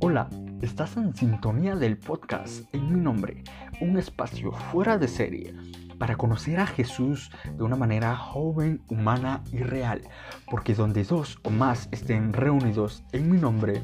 Hola, 0.00 0.28
estás 0.62 0.96
en 0.96 1.14
sintonía 1.14 1.76
del 1.76 1.98
podcast 1.98 2.72
en 2.74 2.92
mi 2.92 3.00
nombre, 3.00 3.44
un 3.80 3.98
espacio 3.98 4.52
fuera 4.52 4.98
de 4.98 5.08
serie 5.08 5.54
para 5.98 6.16
conocer 6.16 6.58
a 6.58 6.66
Jesús 6.66 7.30
de 7.56 7.62
una 7.62 7.76
manera 7.76 8.16
joven, 8.16 8.82
humana 8.88 9.44
y 9.52 9.58
real, 9.58 10.02
porque 10.50 10.74
donde 10.74 11.04
dos 11.04 11.38
o 11.42 11.50
más 11.50 11.88
estén 11.92 12.32
reunidos 12.32 13.04
en 13.12 13.30
mi 13.30 13.38
nombre, 13.38 13.82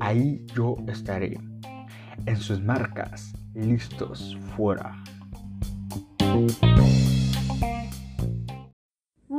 ahí 0.00 0.44
yo 0.54 0.76
estaré. 0.88 1.38
En 2.26 2.36
sus 2.36 2.62
marcas, 2.62 3.34
listos, 3.54 4.38
fuera. 4.56 5.02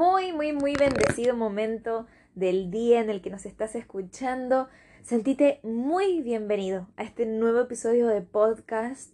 Muy, 0.02 0.34
muy, 0.34 0.52
muy 0.52 0.74
bendecido 0.74 1.36
momento 1.36 2.08
del 2.34 2.72
día 2.72 3.02
en 3.02 3.12
el 3.12 3.22
que 3.22 3.30
nos 3.30 3.46
estás 3.46 3.76
escuchando. 3.76 4.68
Sentite 5.04 5.60
muy 5.62 6.24
bienvenido 6.24 6.88
a 6.98 7.04
este 7.04 7.28
nuevo 7.28 7.60
episodio 7.60 8.08
de 8.08 8.24
podcast 8.24 9.14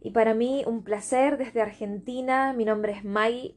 y 0.00 0.12
para 0.12 0.32
mí 0.32 0.62
un 0.64 0.84
placer 0.84 1.38
desde 1.38 1.60
Argentina. 1.60 2.52
Mi 2.52 2.64
nombre 2.64 2.92
es 2.92 3.04
Mai. 3.04 3.56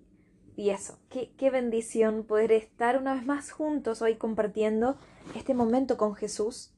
Y 0.56 0.72
eso, 0.72 0.98
qué, 1.12 1.32
qué 1.38 1.52
bendición 1.52 2.24
poder 2.24 2.52
estar 2.52 2.98
una 2.98 3.14
vez 3.14 3.28
más 3.28 3.52
juntos 3.52 4.02
hoy 4.02 4.16
compartiendo 4.16 4.98
este 5.36 5.54
momento 5.54 5.98
con 5.98 6.16
Jesús. 6.16 6.74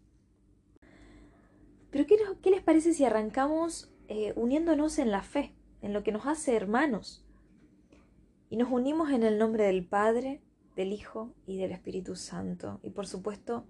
Pero 1.92 2.06
¿qué, 2.06 2.18
qué 2.44 2.52
les 2.52 2.62
parece 2.62 2.94
si 2.94 3.06
arrancamos 3.06 3.90
eh, 4.10 4.34
uniéndonos 4.36 5.00
en 5.00 5.12
la 5.12 5.22
fe, 5.22 5.56
en 5.82 5.94
lo 5.94 6.04
que 6.04 6.12
nos 6.12 6.28
hace 6.28 6.58
hermanos? 6.58 7.26
Y 8.52 8.58
nos 8.58 8.70
unimos 8.70 9.12
en 9.12 9.24
el 9.24 9.38
nombre 9.38 9.64
del 9.64 9.86
Padre, 9.86 10.42
del 10.76 10.92
Hijo 10.92 11.34
y 11.48 11.58
del 11.58 11.72
Espíritu 11.72 12.18
Santo. 12.18 12.82
Y 12.84 12.90
por 12.90 13.08
supuesto, 13.08 13.66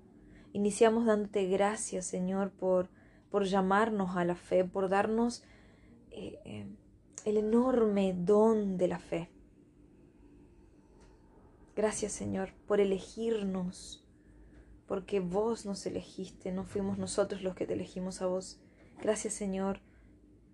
iniciamos 0.54 1.06
dándote 1.06 1.46
gracias, 1.46 2.08
Señor, 2.08 2.50
por, 2.50 2.90
por 3.30 3.46
llamarnos 3.46 4.18
a 4.18 4.26
la 4.26 4.34
fe, 4.34 4.66
por 4.66 4.90
darnos 4.90 5.44
eh, 6.10 6.40
eh, 6.46 6.68
el 7.26 7.38
enorme 7.38 8.16
don 8.18 8.80
de 8.80 8.88
la 8.88 8.98
fe. 8.98 9.30
Gracias 11.76 12.12
Señor 12.12 12.50
por 12.66 12.80
elegirnos, 12.80 14.04
porque 14.88 15.20
vos 15.20 15.64
nos 15.64 15.86
elegiste, 15.86 16.52
no 16.52 16.64
fuimos 16.64 16.98
nosotros 16.98 17.44
los 17.44 17.54
que 17.54 17.68
te 17.68 17.74
elegimos 17.74 18.24
a 18.24 18.26
vos. 18.26 18.60
Gracias 19.00 19.36
Señor 19.36 19.80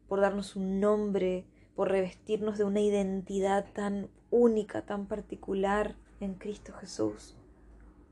por 0.09 0.19
darnos 0.19 0.57
un 0.57 0.81
nombre, 0.81 1.45
por 1.77 1.91
revestirnos 1.91 2.57
de 2.57 2.63
una 2.63 2.81
identidad 2.81 3.71
tan 3.71 4.09
única, 4.31 4.81
tan 4.81 5.05
particular 5.05 5.95
en 6.19 6.33
Cristo 6.33 6.73
Jesús. 6.73 7.37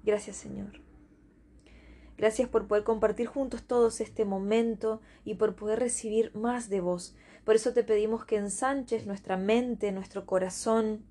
Gracias 0.04 0.36
Señor. 0.36 0.82
Gracias 2.16 2.48
por 2.48 2.68
poder 2.68 2.84
compartir 2.84 3.26
juntos 3.26 3.64
todos 3.64 4.02
este 4.02 4.24
momento 4.24 5.02
y 5.24 5.34
por 5.34 5.56
poder 5.56 5.80
recibir 5.80 6.32
más 6.36 6.70
de 6.70 6.80
vos. 6.80 7.16
Por 7.44 7.56
eso 7.56 7.74
te 7.74 7.84
pedimos 7.84 8.24
que 8.24 8.36
ensanches 8.36 9.08
nuestra 9.08 9.36
mente, 9.36 9.92
nuestro 9.92 10.28
corazón, 10.28 11.04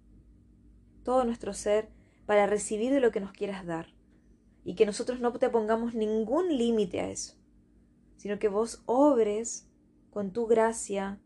todo 1.03 1.25
nuestro 1.25 1.55
ser, 1.55 1.89
para 2.25 2.47
recibir 2.47 2.93
de 2.93 3.01
lo 3.01 3.11
que 3.11 3.21
nos 3.21 3.33
quieras 3.33 3.67
dar. 3.67 3.89
Y 4.65 4.77
que 4.77 4.87
nosotros 4.87 5.19
no 5.19 5.33
te 5.33 5.51
pongamos 5.51 5.93
ningún 5.95 6.57
límite 6.57 7.01
a 7.01 7.11
eso, 7.11 7.35
sino 8.15 8.39
que 8.39 8.47
vos 8.47 8.85
obres 8.87 9.69
con 10.11 10.33
tu 10.33 10.47
gracia, 10.47 11.19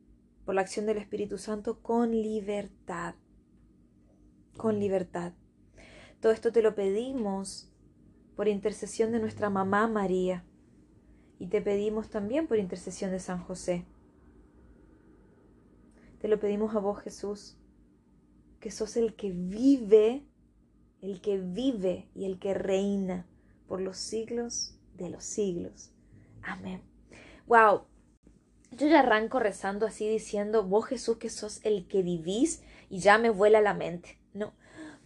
por 0.49 0.55
la 0.55 0.63
acción 0.63 0.87
del 0.87 0.97
Espíritu 0.97 1.37
Santo, 1.37 1.83
con 1.83 2.11
libertad. 2.11 3.17
Con 4.57 4.81
libertad. 4.81 5.35
Todo 6.23 6.33
esto 6.33 6.53
te 6.53 6.63
lo 6.63 6.75
pedimos 6.75 7.71
por 8.35 8.49
intercesión 8.49 9.13
de 9.13 9.19
nuestra 9.19 9.51
mamá 9.51 9.89
María, 9.89 10.47
y 11.39 11.49
te 11.49 11.61
pedimos 11.61 12.09
también 12.09 12.47
por 12.47 12.57
intercesión 12.57 13.11
de 13.11 13.21
San 13.21 13.45
José. 13.45 13.85
Te 16.19 16.29
lo 16.29 16.41
pedimos 16.41 16.75
a 16.75 16.79
vos, 16.79 16.99
Jesús, 17.01 17.59
que 18.59 18.71
sos 18.71 18.97
el 18.97 19.17
que 19.17 19.33
vive, 19.33 20.25
el 21.03 21.21
que 21.21 21.37
vive 21.37 22.09
y 22.15 22.25
el 22.25 22.39
que 22.39 22.55
reina 22.55 23.27
por 23.67 23.83
los 23.83 23.99
siglos 23.99 24.79
de 24.97 25.11
los 25.11 25.25
siglos. 25.25 25.93
Amén. 26.41 26.81
Wow. 27.47 27.83
Yo 28.71 28.87
ya 28.87 29.01
arranco 29.01 29.39
rezando 29.39 29.87
así 29.87 30.09
diciendo, 30.09 30.65
vos 30.65 30.87
Jesús 30.87 31.17
que 31.17 31.31
sos 31.31 31.61
el 31.65 31.87
que 31.87 32.03
vivís 32.03 32.63
y 32.91 32.99
ya 33.01 33.19
me 33.19 33.31
vuela 33.31 33.61
la 33.61 33.75
mente. 33.75 34.19
No, 34.35 34.53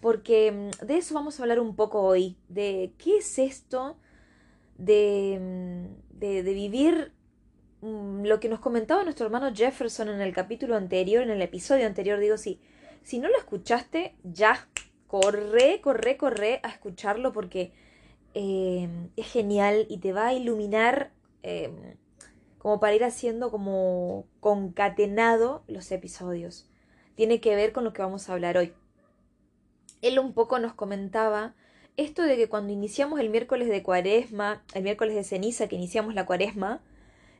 porque 0.00 0.52
mm, 0.52 0.86
de 0.86 0.98
eso 0.98 1.14
vamos 1.14 1.38
a 1.38 1.42
hablar 1.44 1.60
un 1.60 1.76
poco 1.76 2.02
hoy, 2.02 2.36
de 2.48 2.92
qué 2.98 3.18
es 3.18 3.38
esto 3.38 3.96
de, 4.76 5.38
mm, 5.40 6.18
de, 6.18 6.42
vivir 6.42 7.12
mm, 7.80 8.24
lo 8.24 8.40
que 8.40 8.48
nos 8.48 8.60
comentaba 8.60 9.04
nuestro 9.04 9.26
hermano 9.26 9.54
Jefferson 9.54 10.08
en 10.08 10.20
el 10.20 10.34
capítulo 10.34 10.76
anterior, 10.76 11.22
en 11.22 11.30
el 11.30 11.42
episodio 11.42 11.86
anterior, 11.86 12.18
digo, 12.18 12.36
sí, 12.36 12.60
si 13.02 13.18
no 13.20 13.28
lo 13.28 13.38
escuchaste, 13.38 14.16
ya, 14.24 14.68
corre, 15.06 15.80
corre, 15.80 16.16
corre 16.16 16.60
a 16.62 16.68
escucharlo 16.68 17.32
porque 17.32 17.72
eh, 18.34 18.88
es 19.16 19.26
genial 19.30 19.86
y 19.88 19.98
te 19.98 20.12
va 20.12 20.28
a 20.28 20.34
iluminar 20.34 21.12
eh, 21.42 21.96
como 22.62 22.78
para 22.78 22.94
ir 22.94 23.02
haciendo 23.02 23.50
como 23.50 24.24
concatenado 24.40 25.64
los 25.66 25.90
episodios. 25.90 26.70
Tiene 27.16 27.40
que 27.40 27.56
ver 27.56 27.72
con 27.72 27.82
lo 27.82 27.92
que 27.92 28.02
vamos 28.02 28.28
a 28.28 28.32
hablar 28.32 28.56
hoy 28.56 28.72
él 30.02 30.18
un 30.18 30.34
poco 30.34 30.58
nos 30.58 30.74
comentaba 30.74 31.54
esto 31.96 32.22
de 32.22 32.36
que 32.36 32.48
cuando 32.48 32.72
iniciamos 32.72 33.20
el 33.20 33.30
miércoles 33.30 33.68
de 33.68 33.82
cuaresma, 33.82 34.62
el 34.74 34.82
miércoles 34.82 35.14
de 35.14 35.24
ceniza 35.24 35.68
que 35.68 35.76
iniciamos 35.76 36.14
la 36.14 36.26
cuaresma, 36.26 36.82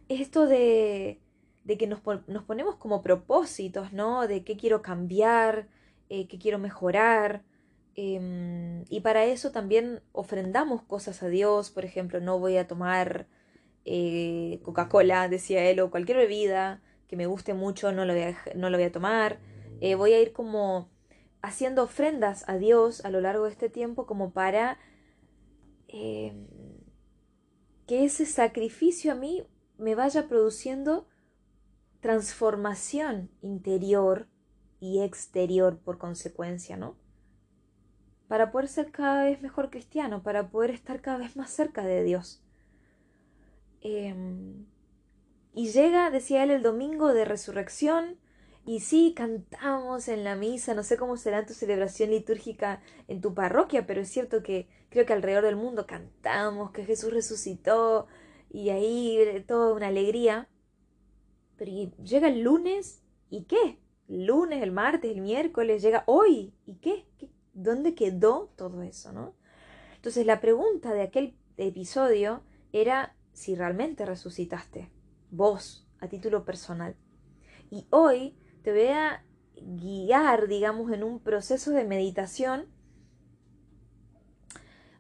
es 0.09 0.21
esto 0.21 0.47
de, 0.47 1.21
de 1.65 1.78
que 1.78 1.87
nos, 1.87 2.00
nos, 2.27 2.44
ponemos 2.44 2.77
como 2.77 3.03
propósitos, 3.03 3.93
¿no? 3.93 4.27
De 4.28 4.44
qué 4.44 4.56
quiero 4.56 4.83
cambiar, 4.83 5.69
eh, 6.09 6.28
qué 6.28 6.39
quiero 6.39 6.59
mejorar. 6.59 7.43
Em, 7.94 8.84
y 8.89 9.00
para 9.00 9.25
eso 9.25 9.53
también 9.53 10.03
ofrendamos 10.12 10.83
cosas 10.83 11.22
a 11.22 11.28
Dios, 11.28 11.71
por 11.71 11.84
ejemplo, 11.84 12.21
no 12.21 12.39
voy 12.39 12.56
a 12.59 12.66
tomar 12.66 13.27
eh, 13.84 14.60
Coca-Cola, 14.62 15.28
decía 15.28 15.65
él, 15.69 15.81
o 15.81 15.91
cualquier 15.91 16.19
bebida 16.19 16.82
que 17.09 17.16
me 17.16 17.26
guste 17.26 17.54
mucho, 17.54 17.93
no 17.93 18.04
lo 18.04 18.15
voy 18.15 18.22
a, 18.22 18.38
no 18.54 18.70
lo 18.70 18.78
voy 18.78 18.87
a 18.87 18.93
tomar. 18.93 19.38
Eh, 19.81 19.97
voy 19.97 20.12
a 20.12 20.20
ir 20.20 20.32
como 20.32 20.88
haciendo 21.43 21.82
ofrendas 21.82 22.48
a 22.48 22.56
Dios 22.56 23.04
a 23.04 23.10
lo 23.10 23.21
largo 23.21 23.44
de 23.44 23.50
este 23.50 23.69
tiempo 23.69 24.06
como 24.06 24.32
para 24.32 24.78
em, 25.88 26.47
que 27.87 28.04
ese 28.04 28.25
sacrificio 28.25 29.12
a 29.12 29.16
mí 29.16 29.44
me 29.76 29.94
vaya 29.94 30.28
produciendo 30.28 31.09
transformación 32.00 33.31
interior 33.42 34.28
y 34.81 35.03
exterior 35.03 35.78
por 35.78 35.98
consecuencia, 35.98 36.76
¿no? 36.76 36.97
Para 38.28 38.50
poder 38.50 38.69
ser 38.69 38.91
cada 38.91 39.25
vez 39.25 39.42
mejor 39.42 39.71
cristiano, 39.71 40.22
para 40.22 40.48
poder 40.48 40.71
estar 40.71 41.00
cada 41.00 41.19
vez 41.19 41.37
más 41.37 41.50
cerca 41.50 41.84
de 41.84 42.03
Dios. 42.03 42.41
Em, 43.82 44.66
y 45.54 45.69
llega, 45.70 46.10
decía 46.10 46.44
él, 46.44 46.50
el 46.50 46.62
domingo 46.62 47.12
de 47.12 47.25
resurrección, 47.25 48.19
y 48.65 48.81
sí, 48.81 49.12
cantamos 49.16 50.06
en 50.06 50.22
la 50.22 50.37
misa, 50.37 50.75
no 50.75 50.84
sé 50.84 50.97
cómo 50.97 51.16
será 51.16 51.44
tu 51.44 51.53
celebración 51.53 52.10
litúrgica 52.10 52.81
en 53.09 53.21
tu 53.21 53.34
parroquia, 53.34 53.87
pero 53.87 54.00
es 54.00 54.09
cierto 54.09 54.42
que 54.42 54.69
creo 54.88 55.04
que 55.04 55.12
alrededor 55.12 55.44
del 55.44 55.56
mundo 55.56 55.87
cantamos 55.87 56.71
que 56.71 56.84
Jesús 56.84 57.12
resucitó 57.12 58.06
y 58.50 58.71
ahí 58.71 59.16
eh, 59.19 59.41
toda 59.41 59.75
una 59.75 59.88
alegría. 59.88 60.48
Pero 61.56 61.72
llega 62.04 62.28
el 62.28 62.42
lunes 62.42 63.03
y 63.31 63.44
qué? 63.44 63.81
El 64.09 64.26
lunes, 64.26 64.62
el 64.62 64.71
martes, 64.71 65.10
el 65.10 65.22
miércoles, 65.22 65.82
llega 65.82 66.04
hoy 66.06 66.54
y 66.65 66.76
qué? 66.76 67.06
¿Qué? 67.19 67.31
¿Dónde 67.54 67.94
quedó 67.97 68.53
todo 68.56 68.83
eso, 68.83 69.12
no? 69.12 69.34
Entonces 69.97 70.24
la 70.24 70.41
pregunta 70.41 70.95
de 70.95 71.03
aquel 71.03 71.36
episodio 71.56 72.42
era 72.72 73.16
si 73.32 73.54
realmente 73.54 74.06
resucitaste, 74.06 74.90
vos, 75.30 75.88
a 76.00 76.08
título 76.08 76.44
personal. 76.44 76.96
Y 77.70 77.86
hoy 77.90 78.36
te 78.62 78.72
voy 78.72 78.88
a 78.88 79.24
guiar, 79.56 80.48
digamos, 80.48 80.92
en 80.92 81.02
un 81.02 81.20
proceso 81.20 81.70
de 81.70 81.84
meditación 81.84 82.66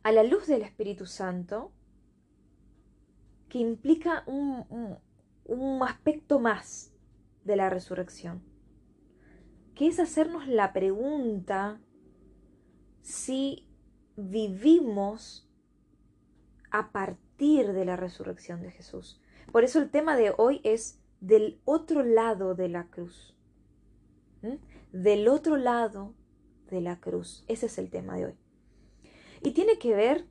a 0.02 0.12
la 0.12 0.22
luz 0.22 0.46
del 0.46 0.62
Espíritu 0.62 1.06
Santo 1.06 1.72
que 3.48 3.58
implica 3.58 4.24
un, 4.26 4.98
un, 5.44 5.82
aspecto 5.82 6.38
más 6.38 6.92
de 7.44 7.56
la 7.56 7.68
resurrección, 7.68 8.42
que 9.74 9.88
es 9.88 10.00
hacernos 10.00 10.48
la 10.48 10.72
pregunta 10.72 11.78
si 13.02 13.68
vivimos 14.16 15.48
a 16.70 16.92
partir 16.92 17.31
de 17.42 17.84
la 17.84 17.96
resurrección 17.96 18.62
de 18.62 18.70
Jesús. 18.70 19.20
Por 19.50 19.64
eso 19.64 19.80
el 19.80 19.90
tema 19.90 20.16
de 20.16 20.32
hoy 20.36 20.60
es 20.64 21.00
del 21.20 21.60
otro 21.64 22.02
lado 22.02 22.54
de 22.54 22.68
la 22.68 22.86
cruz 22.86 23.32
del 24.92 25.28
otro 25.28 25.56
lado 25.56 26.14
de 26.70 26.80
la 26.80 27.00
cruz. 27.00 27.44
Ese 27.48 27.66
es 27.66 27.78
el 27.78 27.90
tema 27.90 28.16
de 28.16 28.26
hoy. 28.26 28.34
Y 29.42 29.52
tiene 29.52 29.78
que 29.78 29.94
ver 29.94 30.26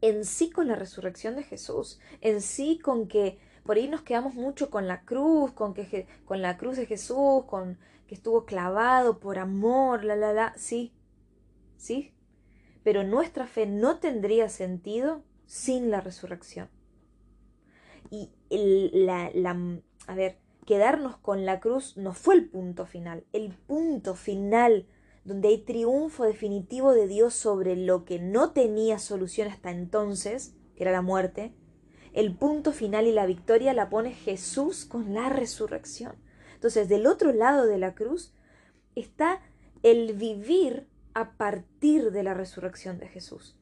en 0.00 0.24
sí 0.24 0.50
con 0.50 0.68
la 0.68 0.74
resurrección 0.74 1.36
de 1.36 1.42
Jesús, 1.42 2.00
en 2.20 2.40
sí 2.40 2.78
con 2.78 3.06
que 3.06 3.38
por 3.64 3.76
ahí 3.76 3.88
nos 3.88 4.02
quedamos 4.02 4.34
mucho 4.34 4.70
con 4.70 4.88
la 4.88 5.02
cruz, 5.04 5.52
con 5.52 5.74
que 5.74 6.06
con 6.24 6.40
la 6.42 6.56
cruz 6.56 6.76
de 6.76 6.86
Jesús, 6.86 7.44
con 7.44 7.78
que 8.06 8.14
estuvo 8.14 8.44
clavado 8.44 9.20
por 9.20 9.38
amor, 9.38 10.04
la 10.04 10.16
la 10.16 10.32
la, 10.32 10.54
sí. 10.56 10.92
¿Sí? 11.76 12.14
Pero 12.82 13.04
nuestra 13.04 13.46
fe 13.46 13.66
no 13.66 13.98
tendría 13.98 14.48
sentido 14.48 15.22
sin 15.50 15.90
la 15.90 16.00
resurrección. 16.00 16.68
Y 18.08 18.30
la, 18.50 19.32
la, 19.34 19.80
a 20.06 20.14
ver, 20.14 20.38
quedarnos 20.64 21.16
con 21.16 21.44
la 21.44 21.58
cruz 21.58 21.96
no 21.96 22.14
fue 22.14 22.36
el 22.36 22.48
punto 22.48 22.86
final. 22.86 23.24
El 23.32 23.52
punto 23.52 24.14
final 24.14 24.86
donde 25.24 25.48
hay 25.48 25.58
triunfo 25.58 26.22
definitivo 26.22 26.92
de 26.92 27.08
Dios 27.08 27.34
sobre 27.34 27.74
lo 27.74 28.04
que 28.04 28.20
no 28.20 28.52
tenía 28.52 29.00
solución 29.00 29.48
hasta 29.48 29.72
entonces, 29.72 30.54
que 30.76 30.84
era 30.84 30.92
la 30.92 31.02
muerte, 31.02 31.52
el 32.12 32.32
punto 32.36 32.70
final 32.70 33.08
y 33.08 33.12
la 33.12 33.26
victoria 33.26 33.74
la 33.74 33.90
pone 33.90 34.12
Jesús 34.12 34.84
con 34.84 35.14
la 35.14 35.30
resurrección. 35.30 36.14
Entonces, 36.54 36.88
del 36.88 37.08
otro 37.08 37.32
lado 37.32 37.66
de 37.66 37.78
la 37.78 37.96
cruz 37.96 38.32
está 38.94 39.40
el 39.82 40.14
vivir 40.14 40.86
a 41.12 41.32
partir 41.32 42.12
de 42.12 42.22
la 42.22 42.34
resurrección 42.34 42.98
de 42.98 43.08
Jesús. 43.08 43.59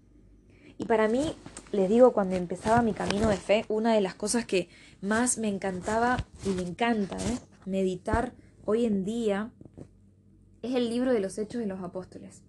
Y 0.79 0.85
para 0.85 1.09
mí, 1.09 1.35
les 1.73 1.89
digo, 1.89 2.13
cuando 2.13 2.37
empezaba 2.37 2.83
mi 2.83 2.93
camino 2.93 3.29
de 3.29 3.37
fe, 3.37 3.65
una 3.69 3.95
de 3.95 4.01
las 4.01 4.15
cosas 4.15 4.47
que 4.47 4.69
más 5.01 5.37
me 5.37 5.49
encantaba 5.49 6.25
y 6.47 6.51
me 6.51 6.63
encanta 6.63 7.17
¿eh? 7.17 7.39
meditar 7.67 8.33
hoy 8.65 8.85
en 8.85 9.05
día 9.05 9.53
es 10.63 10.75
el 10.75 10.89
libro 10.89 11.13
de 11.13 11.21
los 11.21 11.37
Hechos 11.37 11.61
de 11.61 11.67
los 11.67 11.81
Apóstoles, 11.81 12.43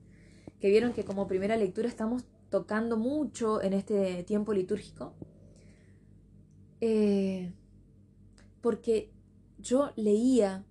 que 0.60 0.70
vieron 0.70 0.94
que 0.94 1.04
como 1.04 1.28
primera 1.28 1.58
lectura 1.58 1.88
estamos 1.88 2.24
tocando 2.50 2.98
mucho 2.98 3.62
en 3.64 3.74
este 3.74 4.24
tiempo 4.24 4.54
litúrgico, 4.54 5.14
eh, 6.82 7.52
porque 8.62 9.12
yo 9.58 9.92
leía 9.96 10.66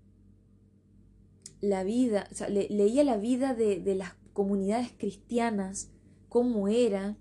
la 1.61 1.83
vida, 1.83 2.29
o 2.31 2.35
sea, 2.35 2.49
leía 2.49 3.03
la 3.03 3.17
vida 3.17 3.55
de, 3.55 3.81
de 3.81 3.95
las 3.97 4.15
comunidades 4.33 4.93
cristianas, 4.97 5.91
cómo 6.29 6.69
era, 6.69 7.17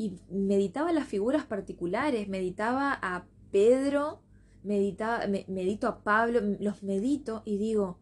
y 0.00 0.18
meditaba 0.30 0.94
las 0.94 1.06
figuras 1.06 1.44
particulares, 1.44 2.26
meditaba 2.26 2.98
a 3.02 3.26
Pedro, 3.52 4.22
meditaba, 4.62 5.26
medito 5.26 5.88
a 5.88 6.02
Pablo, 6.02 6.40
los 6.58 6.82
medito 6.82 7.42
y 7.44 7.58
digo, 7.58 7.98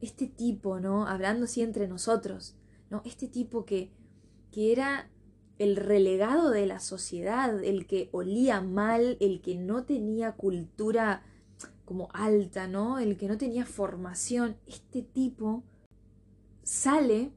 este 0.00 0.28
tipo, 0.28 0.78
¿no? 0.78 1.08
Hablando 1.08 1.46
así 1.46 1.62
entre 1.62 1.88
nosotros, 1.88 2.54
¿no? 2.90 3.02
Este 3.04 3.26
tipo 3.26 3.64
que, 3.64 3.90
que 4.52 4.70
era 4.70 5.10
el 5.58 5.74
relegado 5.74 6.50
de 6.50 6.64
la 6.64 6.78
sociedad, 6.78 7.64
el 7.64 7.88
que 7.88 8.08
olía 8.12 8.60
mal, 8.60 9.16
el 9.18 9.40
que 9.40 9.56
no 9.56 9.82
tenía 9.82 10.36
cultura 10.36 11.24
como 11.84 12.08
alta, 12.12 12.68
¿no? 12.68 13.00
El 13.00 13.16
que 13.16 13.26
no 13.26 13.36
tenía 13.36 13.66
formación, 13.66 14.58
este 14.68 15.02
tipo 15.02 15.64
sale 16.62 17.32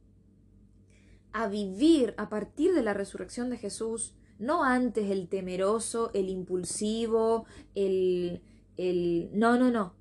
a 1.31 1.47
vivir 1.47 2.13
a 2.17 2.29
partir 2.29 2.73
de 2.73 2.83
la 2.83 2.93
resurrección 2.93 3.49
de 3.49 3.57
Jesús, 3.57 4.15
no 4.39 4.63
antes 4.63 5.09
el 5.11 5.27
temeroso, 5.27 6.11
el 6.13 6.29
impulsivo, 6.29 7.45
el, 7.75 8.41
el... 8.77 9.29
No, 9.33 9.57
no, 9.57 9.69
no, 9.69 9.93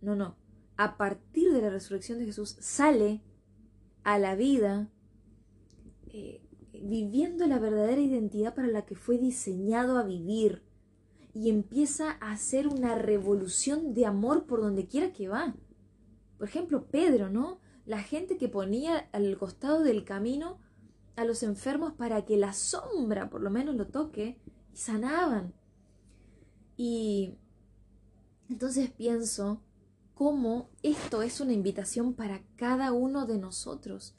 no, 0.00 0.14
no 0.14 0.42
a 0.82 0.96
partir 0.96 1.52
de 1.52 1.62
la 1.62 1.70
resurrección 1.70 2.18
de 2.18 2.26
Jesús, 2.26 2.56
sale 2.60 3.22
a 4.02 4.18
la 4.18 4.34
vida 4.34 4.90
eh, 6.08 6.42
viviendo 6.72 7.46
la 7.46 7.58
verdadera 7.58 8.00
identidad 8.00 8.54
para 8.54 8.68
la 8.68 8.84
que 8.84 8.96
fue 8.96 9.18
diseñado 9.18 9.96
a 9.96 10.02
vivir 10.02 10.64
y 11.34 11.50
empieza 11.50 12.16
a 12.20 12.32
hacer 12.32 12.66
una 12.66 12.96
revolución 12.96 13.94
de 13.94 14.06
amor 14.06 14.44
por 14.44 14.60
donde 14.60 14.86
quiera 14.86 15.12
que 15.12 15.28
va. 15.28 15.54
Por 16.36 16.48
ejemplo, 16.48 16.86
Pedro, 16.90 17.30
¿no? 17.30 17.60
La 17.86 18.02
gente 18.02 18.36
que 18.36 18.48
ponía 18.48 19.08
al 19.12 19.36
costado 19.38 19.82
del 19.82 20.04
camino 20.04 20.58
a 21.16 21.24
los 21.24 21.42
enfermos 21.42 21.92
para 21.92 22.24
que 22.24 22.36
la 22.36 22.52
sombra 22.52 23.28
por 23.28 23.42
lo 23.42 23.50
menos 23.50 23.74
lo 23.74 23.86
toque 23.86 24.38
y 24.72 24.76
sanaban. 24.76 25.52
Y 26.76 27.34
entonces 28.48 28.90
pienso 28.90 29.62
cómo 30.14 30.70
esto 30.82 31.22
es 31.22 31.40
una 31.40 31.52
invitación 31.52 32.14
para 32.14 32.42
cada 32.56 32.92
uno 32.92 33.26
de 33.26 33.38
nosotros 33.38 34.14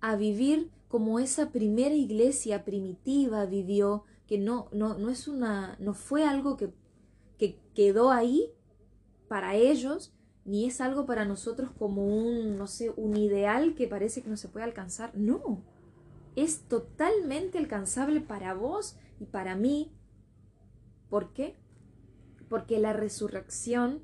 a 0.00 0.16
vivir 0.16 0.70
como 0.88 1.18
esa 1.18 1.50
primera 1.50 1.94
iglesia 1.94 2.64
primitiva 2.64 3.46
vivió, 3.46 4.04
que 4.26 4.38
no, 4.38 4.68
no, 4.72 4.96
no 4.96 5.10
es 5.10 5.28
una, 5.28 5.76
no 5.80 5.92
fue 5.92 6.24
algo 6.24 6.56
que, 6.56 6.72
que 7.36 7.58
quedó 7.74 8.10
ahí 8.10 8.50
para 9.28 9.54
ellos, 9.54 10.13
ni 10.44 10.66
es 10.66 10.80
algo 10.80 11.06
para 11.06 11.24
nosotros 11.24 11.70
como 11.78 12.06
un, 12.06 12.58
no 12.58 12.66
sé, 12.66 12.90
un 12.96 13.16
ideal 13.16 13.74
que 13.74 13.88
parece 13.88 14.22
que 14.22 14.28
no 14.28 14.36
se 14.36 14.48
puede 14.48 14.64
alcanzar. 14.64 15.16
No, 15.16 15.64
es 16.36 16.62
totalmente 16.68 17.58
alcanzable 17.58 18.20
para 18.20 18.54
vos 18.54 18.96
y 19.20 19.26
para 19.26 19.56
mí. 19.56 19.92
¿Por 21.08 21.32
qué? 21.32 21.56
Porque 22.48 22.78
la 22.78 22.92
resurrección 22.92 24.02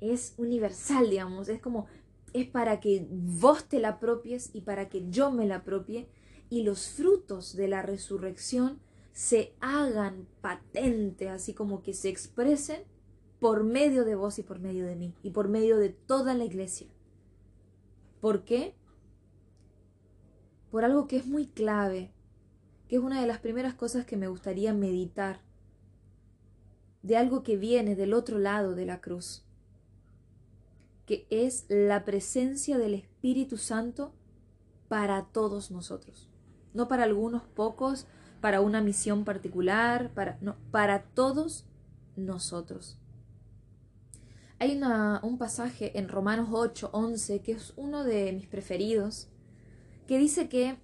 es 0.00 0.34
universal, 0.36 1.10
digamos, 1.10 1.48
es 1.48 1.60
como, 1.60 1.86
es 2.32 2.48
para 2.48 2.80
que 2.80 3.06
vos 3.10 3.64
te 3.64 3.80
la 3.80 3.90
apropies 3.90 4.50
y 4.52 4.60
para 4.60 4.88
que 4.88 5.08
yo 5.08 5.30
me 5.30 5.46
la 5.46 5.56
apropie 5.56 6.08
y 6.50 6.62
los 6.62 6.88
frutos 6.88 7.56
de 7.56 7.68
la 7.68 7.82
resurrección 7.82 8.80
se 9.12 9.54
hagan 9.60 10.28
patentes, 10.40 11.28
así 11.30 11.54
como 11.54 11.82
que 11.82 11.94
se 11.94 12.08
expresen 12.08 12.82
por 13.40 13.64
medio 13.64 14.04
de 14.04 14.14
vos 14.14 14.38
y 14.38 14.42
por 14.42 14.60
medio 14.60 14.86
de 14.86 14.96
mí 14.96 15.14
y 15.22 15.30
por 15.30 15.48
medio 15.48 15.76
de 15.78 15.90
toda 15.90 16.34
la 16.34 16.44
iglesia. 16.44 16.88
¿Por 18.20 18.44
qué? 18.44 18.74
Por 20.70 20.84
algo 20.84 21.06
que 21.06 21.16
es 21.16 21.26
muy 21.26 21.46
clave, 21.46 22.12
que 22.88 22.96
es 22.96 23.02
una 23.02 23.20
de 23.20 23.26
las 23.26 23.38
primeras 23.38 23.74
cosas 23.74 24.06
que 24.06 24.16
me 24.16 24.28
gustaría 24.28 24.72
meditar, 24.72 25.40
de 27.02 27.16
algo 27.16 27.42
que 27.42 27.56
viene 27.56 27.96
del 27.96 28.14
otro 28.14 28.38
lado 28.38 28.74
de 28.74 28.86
la 28.86 29.00
cruz 29.00 29.44
que 31.06 31.26
es 31.30 31.66
la 31.68 32.04
presencia 32.04 32.78
del 32.78 32.94
Espíritu 32.94 33.56
Santo 33.56 34.14
para 34.88 35.26
todos 35.26 35.70
nosotros. 35.70 36.28
No 36.72 36.88
para 36.88 37.04
algunos 37.04 37.42
pocos, 37.42 38.06
para 38.40 38.60
una 38.60 38.80
misión 38.80 39.24
particular, 39.24 40.12
para, 40.14 40.38
no, 40.40 40.56
para 40.70 41.02
todos 41.02 41.66
nosotros. 42.16 42.98
Hay 44.58 44.80
un 45.22 45.38
pasaje 45.38 45.98
en 45.98 46.08
Romanos 46.08 46.48
8, 46.52 46.90
11, 46.92 47.42
que 47.42 47.52
es 47.52 47.72
uno 47.76 48.04
de 48.04 48.32
mis 48.32 48.46
preferidos, 48.46 49.28
que 50.06 50.18
dice 50.18 50.48
que 50.48 50.78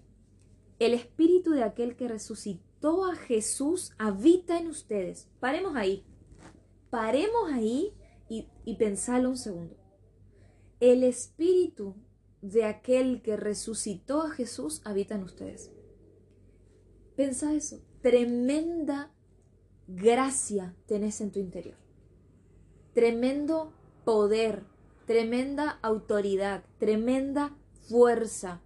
el 0.79 0.95
espíritu 0.95 1.53
de 1.53 1.63
aquel 1.63 1.97
que 1.97 2.09
resucitó 2.09 3.05
a 3.07 3.15
Jesús 3.15 3.93
habita 3.99 4.59
en 4.59 4.69
ustedes. 4.69 5.29
Paremos 5.39 5.77
ahí. 5.77 6.05
Paremos 6.91 7.53
ahí 7.53 7.95
y, 8.29 8.49
y 8.65 8.77
pensalo 8.77 9.31
un 9.31 9.37
segundo 9.37 9.81
el 10.81 11.05
espíritu 11.05 11.95
de 12.41 12.65
aquel 12.65 13.21
que 13.21 13.37
resucitó 13.37 14.23
a 14.23 14.31
Jesús 14.31 14.81
habita 14.85 15.15
en 15.15 15.25
ustedes. 15.25 15.71
Pensa 17.17 17.53
eso, 17.53 17.83
tremenda 18.01 19.13
gracia 19.87 20.75
tenés 20.87 21.21
en 21.21 21.33
tu 21.33 21.39
interior, 21.39 21.77
tremendo 22.95 23.73
poder, 24.05 24.65
tremenda 25.07 25.79
autoridad, 25.83 26.65
tremenda 26.79 27.57
fuerza, 27.89 28.61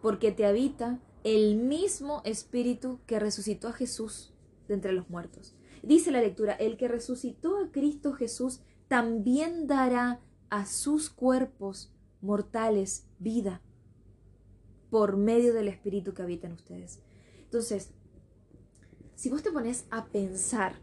porque 0.00 0.32
te 0.32 0.46
habita 0.46 1.00
el 1.24 1.56
mismo 1.56 2.22
espíritu 2.24 3.00
que 3.06 3.20
resucitó 3.20 3.68
a 3.68 3.72
Jesús 3.72 4.32
de 4.68 4.74
entre 4.74 4.92
los 4.92 5.08
muertos. 5.08 5.54
Dice 5.82 6.10
la 6.10 6.20
lectura, 6.20 6.52
el 6.54 6.76
que 6.76 6.88
resucitó 6.88 7.58
a 7.58 7.70
Cristo 7.70 8.12
Jesús 8.12 8.60
también 8.88 9.66
dará 9.66 10.20
a 10.50 10.66
sus 10.66 11.10
cuerpos 11.10 11.92
mortales 12.20 13.06
vida 13.18 13.62
por 14.90 15.16
medio 15.16 15.54
del 15.54 15.68
Espíritu 15.68 16.14
que 16.14 16.22
habita 16.22 16.46
en 16.46 16.52
ustedes. 16.52 17.00
Entonces, 17.44 17.90
si 19.14 19.30
vos 19.30 19.42
te 19.42 19.50
pones 19.50 19.86
a 19.90 20.06
pensar 20.06 20.74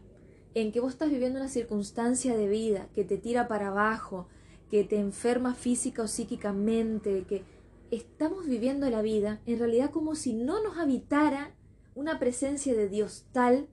en 0.54 0.72
que 0.72 0.80
vos 0.80 0.92
estás 0.92 1.10
viviendo 1.10 1.38
una 1.38 1.48
circunstancia 1.48 2.36
de 2.36 2.48
vida 2.48 2.88
que 2.94 3.04
te 3.04 3.18
tira 3.18 3.48
para 3.48 3.68
abajo, 3.68 4.28
que 4.70 4.84
te 4.84 4.98
enferma 4.98 5.54
física 5.54 6.02
o 6.02 6.08
psíquicamente, 6.08 7.24
que 7.28 7.44
estamos 7.90 8.46
viviendo 8.46 8.88
la 8.90 9.02
vida 9.02 9.40
en 9.46 9.58
realidad 9.58 9.90
como 9.90 10.14
si 10.14 10.32
no 10.32 10.62
nos 10.62 10.78
habitara 10.78 11.54
una 11.94 12.18
presencia 12.18 12.74
de 12.74 12.88
Dios 12.88 13.26
tal 13.32 13.68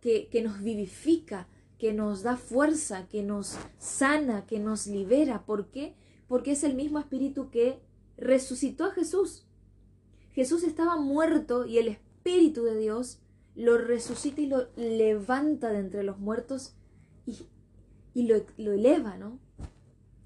que, 0.00 0.28
que 0.28 0.42
nos 0.42 0.62
vivifica, 0.62 1.48
que 1.78 1.92
nos 1.92 2.22
da 2.22 2.36
fuerza, 2.36 3.08
que 3.08 3.22
nos 3.22 3.56
sana, 3.78 4.46
que 4.46 4.58
nos 4.58 4.86
libera. 4.86 5.44
¿Por 5.44 5.70
qué? 5.70 5.94
Porque 6.28 6.52
es 6.52 6.64
el 6.64 6.74
mismo 6.74 6.98
espíritu 6.98 7.50
que 7.50 7.80
resucitó 8.16 8.84
a 8.84 8.92
Jesús. 8.92 9.46
Jesús 10.32 10.62
estaba 10.64 10.96
muerto 10.96 11.66
y 11.66 11.78
el 11.78 11.88
Espíritu 11.88 12.64
de 12.64 12.78
Dios 12.78 13.20
lo 13.56 13.78
resucita 13.78 14.40
y 14.40 14.46
lo 14.46 14.68
levanta 14.76 15.70
de 15.70 15.78
entre 15.78 16.02
los 16.02 16.18
muertos 16.18 16.74
y, 17.24 17.46
y 18.14 18.28
lo, 18.28 18.36
lo 18.58 18.72
eleva, 18.72 19.16
¿no? 19.16 19.40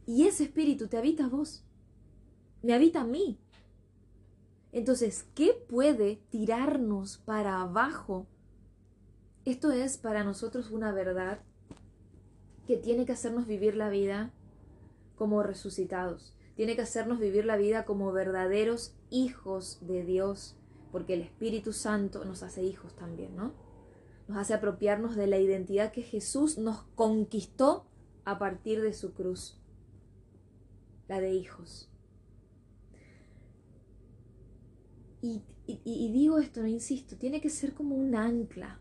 Y 0.07 0.27
ese 0.27 0.45
Espíritu 0.45 0.89
te 0.89 0.99
habita 0.99 1.27
a 1.27 1.29
vos, 1.29 1.65
me 2.63 2.75
habita 2.75 3.03
a 3.03 3.05
mí. 3.05 3.39
Entonces, 4.73 5.27
¿qué 5.35 5.53
puede 5.69 6.21
tirarnos 6.31 7.19
para 7.19 7.61
abajo? 7.61 8.27
Esto 9.45 9.73
es 9.73 9.97
para 9.97 10.25
nosotros 10.25 10.71
una 10.71 10.93
verdad 10.93 11.41
que 12.67 12.77
tiene 12.77 13.07
que 13.07 13.13
hacernos 13.13 13.47
vivir 13.47 13.77
la 13.77 13.89
vida 13.89 14.33
como 15.17 15.43
resucitados. 15.43 16.35
Tiene 16.57 16.77
que 16.77 16.83
hacernos 16.83 17.19
vivir 17.19 17.45
la 17.45 17.57
vida 17.57 17.85
como 17.85 18.13
verdaderos 18.13 18.95
hijos 19.11 19.79
de 19.81 20.05
Dios, 20.05 20.57
porque 20.93 21.15
el 21.15 21.23
Espíritu 21.23 21.73
Santo 21.73 22.25
nos 22.25 22.43
hace 22.43 22.63
hijos 22.63 22.95
también, 22.95 23.37
¿no? 23.37 23.53
Nos 24.29 24.39
hace 24.39 24.55
apropiarnos 24.55 25.17
de 25.17 25.27
la 25.27 25.39
identidad 25.39 25.93
que 25.93 26.03
Jesús 26.03 26.59
nos 26.59 26.83
conquistó 26.95 27.87
a 28.25 28.39
partir 28.39 28.81
de 28.81 28.93
su 28.93 29.13
cruz, 29.13 29.61
la 31.09 31.21
de 31.21 31.33
hijos. 31.33 31.89
Y, 35.23 35.43
digo 36.13 36.39
esto, 36.39 36.63
no 36.63 36.67
insisto, 36.67 37.17
tiene 37.17 37.41
que 37.41 37.51
ser 37.51 37.75
como 37.75 37.95
un 37.95 38.15
ancla. 38.15 38.81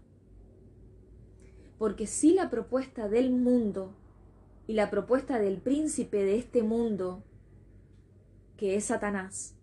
Porque 1.78 2.08
si 2.08 2.34
la 2.34 2.50
propuesta 2.50 3.08
del 3.08 3.32
mundo 3.32 3.94
y 4.68 4.74
la 4.74 4.90
propuesta 4.90 5.40
del 5.40 5.62
príncipe 5.62 6.24
de 6.24 6.38
este 6.38 6.64
mundo, 6.64 7.24
que 8.58 8.76
es 8.76 8.86
Satanás, 8.86 9.56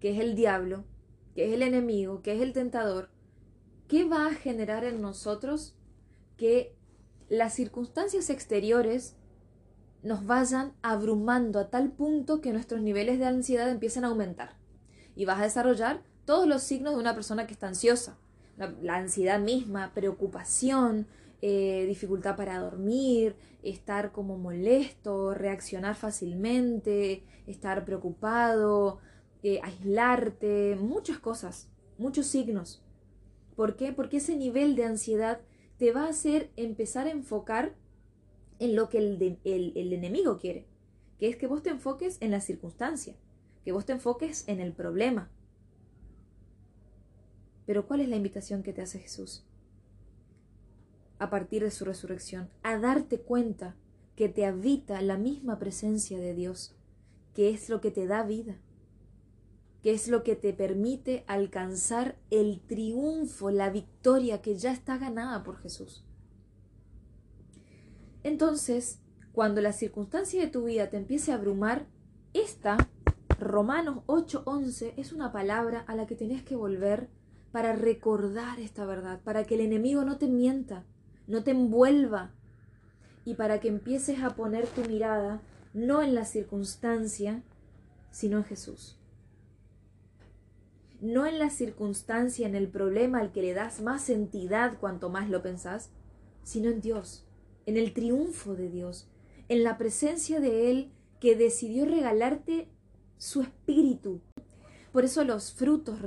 que 0.00 0.10
es 0.10 0.20
el 0.20 0.34
diablo, 0.34 0.84
que 1.34 1.46
es 1.46 1.54
el 1.54 1.62
enemigo, 1.62 2.22
que 2.22 2.34
es 2.34 2.42
el 2.42 2.52
tentador, 2.52 3.10
¿qué 3.86 4.04
va 4.04 4.26
a 4.26 4.34
generar 4.34 4.84
en 4.84 5.00
nosotros 5.00 5.76
que 6.36 6.74
las 7.28 7.54
circunstancias 7.54 8.30
exteriores 8.30 9.16
nos 10.02 10.26
vayan 10.26 10.72
abrumando 10.82 11.58
a 11.58 11.70
tal 11.70 11.90
punto 11.90 12.40
que 12.40 12.52
nuestros 12.52 12.80
niveles 12.80 13.18
de 13.18 13.26
ansiedad 13.26 13.68
empiecen 13.68 14.04
a 14.04 14.08
aumentar? 14.08 14.56
Y 15.16 15.24
vas 15.24 15.40
a 15.40 15.44
desarrollar 15.44 16.02
todos 16.24 16.46
los 16.46 16.62
signos 16.62 16.94
de 16.94 17.00
una 17.00 17.14
persona 17.14 17.46
que 17.46 17.54
está 17.54 17.68
ansiosa. 17.68 18.18
La, 18.56 18.96
ansiedad 18.96 19.38
misma, 19.40 19.92
preocupación, 19.94 21.06
eh, 21.40 21.84
dificultad 21.86 22.36
para 22.36 22.58
dormir, 22.58 23.36
estar 23.62 24.10
como 24.10 24.36
molesto, 24.36 25.32
reaccionar 25.34 25.94
fácilmente, 25.94 27.22
estar 27.46 27.84
preocupado, 27.84 28.98
eh, 29.42 29.60
aislarte, 29.62 30.76
muchas 30.76 31.18
cosas, 31.18 31.68
muchos 31.96 32.26
signos. 32.26 32.82
¿Por 33.56 33.76
qué? 33.76 33.92
Porque 33.92 34.18
ese 34.18 34.36
nivel 34.36 34.76
de 34.76 34.84
ansiedad 34.84 35.40
te 35.78 35.92
va 35.92 36.04
a 36.04 36.10
hacer 36.10 36.50
empezar 36.56 37.06
a 37.06 37.10
enfocar 37.10 37.74
en 38.58 38.74
lo 38.74 38.88
que 38.88 38.98
el, 38.98 39.38
el 39.44 39.92
enemigo 39.92 40.38
quiere, 40.38 40.66
que 41.18 41.28
es 41.28 41.36
que 41.36 41.46
vos 41.46 41.62
te 41.62 41.70
enfoques 41.70 42.18
en 42.20 42.32
la 42.32 42.40
circunstancia, 42.40 43.14
que 43.64 43.72
vos 43.72 43.84
te 43.86 43.92
enfoques 43.92 44.46
en 44.48 44.60
el 44.60 44.72
problema. 44.72 45.30
Pero 47.66 47.86
¿cuál 47.86 48.00
es 48.00 48.08
la 48.08 48.16
invitación 48.16 48.62
que 48.62 48.72
te 48.72 48.82
hace 48.82 48.98
Jesús? 48.98 49.44
A 51.18 51.30
partir 51.30 51.62
de 51.62 51.70
su 51.70 51.84
resurrección, 51.84 52.48
a 52.62 52.78
darte 52.78 53.20
cuenta 53.20 53.76
que 54.16 54.28
te 54.28 54.46
habita 54.46 55.00
la 55.02 55.16
misma 55.16 55.58
presencia 55.58 56.18
de 56.18 56.34
Dios, 56.34 56.74
que 57.34 57.50
es 57.50 57.68
lo 57.68 57.80
que 57.80 57.90
te 57.90 58.06
da 58.06 58.22
vida, 58.22 58.56
que 59.82 59.92
es 59.92 60.08
lo 60.08 60.24
que 60.24 60.34
te 60.34 60.52
permite 60.52 61.24
alcanzar 61.26 62.16
el 62.30 62.60
triunfo, 62.60 63.50
la 63.50 63.70
victoria 63.70 64.42
que 64.42 64.56
ya 64.56 64.72
está 64.72 64.98
ganada 64.98 65.44
por 65.44 65.58
Jesús. 65.58 66.04
Entonces, 68.24 69.00
cuando 69.32 69.60
la 69.60 69.72
circunstancia 69.72 70.40
de 70.40 70.50
tu 70.50 70.64
vida 70.64 70.90
te 70.90 70.96
empiece 70.96 71.30
a 71.30 71.36
abrumar, 71.36 71.86
esta, 72.34 72.76
Romanos 73.38 74.02
8:11, 74.06 74.94
es 74.96 75.12
una 75.12 75.30
palabra 75.30 75.84
a 75.86 75.94
la 75.94 76.06
que 76.06 76.16
tenés 76.16 76.42
que 76.42 76.56
volver 76.56 77.08
para 77.52 77.74
recordar 77.74 78.58
esta 78.58 78.84
verdad, 78.84 79.20
para 79.22 79.44
que 79.44 79.54
el 79.54 79.60
enemigo 79.60 80.04
no 80.04 80.18
te 80.18 80.26
mienta, 80.26 80.84
no 81.26 81.44
te 81.44 81.52
envuelva 81.52 82.32
y 83.24 83.34
para 83.34 83.60
que 83.60 83.68
empieces 83.68 84.22
a 84.22 84.34
poner 84.34 84.66
tu 84.66 84.82
mirada 84.82 85.40
no 85.72 86.02
en 86.02 86.14
la 86.14 86.24
circunstancia, 86.24 87.42
sino 88.10 88.38
en 88.38 88.44
Jesús 88.44 88.97
no 91.00 91.26
en 91.26 91.38
la 91.38 91.50
circunstancia, 91.50 92.46
en 92.46 92.54
el 92.54 92.68
problema 92.68 93.20
al 93.20 93.32
que 93.32 93.42
le 93.42 93.54
das 93.54 93.80
más 93.80 94.10
entidad 94.10 94.78
cuanto 94.78 95.10
más 95.10 95.28
lo 95.28 95.42
pensás, 95.42 95.90
sino 96.42 96.70
en 96.70 96.80
Dios, 96.80 97.26
en 97.66 97.76
el 97.76 97.92
triunfo 97.92 98.54
de 98.54 98.68
Dios, 98.68 99.08
en 99.48 99.62
la 99.62 99.78
presencia 99.78 100.40
de 100.40 100.70
Él 100.70 100.92
que 101.20 101.36
decidió 101.36 101.84
regalarte 101.84 102.68
su 103.16 103.42
espíritu. 103.42 104.20
Por 104.92 105.04
eso 105.04 105.24
los 105.24 105.52
frutos, 105.52 105.98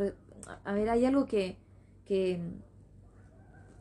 a 0.64 0.74
ver, 0.74 0.90
hay 0.90 1.06
algo 1.06 1.26
que, 1.26 1.58
que, 2.06 2.42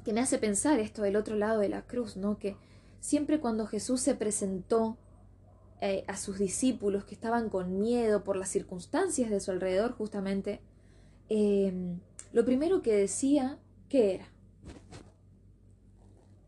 que 0.05 0.12
me 0.12 0.21
hace 0.21 0.38
pensar 0.38 0.79
esto 0.79 1.02
del 1.02 1.17
otro 1.17 1.37
lado 1.37 1.61
de 1.61 1.69
la 1.69 1.83
cruz, 1.83 2.17
¿no? 2.17 2.38
Que 2.38 2.57
siempre 3.00 3.40
cuando 3.40 3.67
Jesús 3.67 4.00
se 4.00 4.14
presentó 4.14 4.99
eh, 5.81 6.05
a 6.09 6.17
sus 6.17 6.38
discípulos 6.38 7.05
que 7.05 7.14
estaban 7.14 7.49
con 7.49 7.79
miedo 7.79 8.23
por 8.23 8.37
las 8.37 8.50
circunstancias 8.50 9.31
de 9.31 9.40
su 9.40 9.50
alrededor, 9.50 9.93
justamente, 9.93 10.61
Em, 11.33 12.01
lo 12.33 12.45
primero 12.45 12.83
que 12.83 12.93
decía, 12.93 13.61
¿qué 13.89 14.17
era? 14.17 14.27